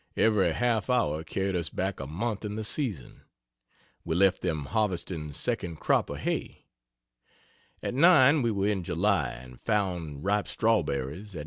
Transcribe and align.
Every 0.17 0.51
half 0.53 0.89
hour 0.89 1.23
carried 1.23 1.55
us 1.55 1.69
back 1.69 1.99
a 1.99 2.07
month 2.07 2.43
in 2.43 2.55
the 2.55 2.63
season. 2.63 3.21
We 4.03 4.15
left 4.15 4.41
them 4.41 4.65
harvesting 4.65 5.29
2d 5.29 5.77
crop 5.77 6.09
of 6.09 6.17
hay. 6.17 6.65
At 7.83 7.93
9 7.93 8.41
we 8.41 8.49
were 8.49 8.65
in 8.67 8.81
July 8.83 9.29
and 9.29 9.59
found 9.61 10.23
ripe 10.25 10.47
strawberries; 10.47 11.35
at 11.35 11.39
9. 11.39 11.39